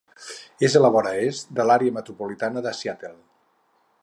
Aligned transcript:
És 0.67 0.77
a 0.79 0.81
la 0.85 0.91
vora 0.95 1.11
est 1.27 1.53
de 1.59 1.67
l'àrea 1.71 1.97
metropolitana 2.01 2.67
de 2.69 2.77
Seattle. 2.83 3.17